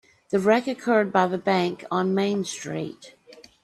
[0.31, 3.13] The wreck occurred by the bank on Main Street.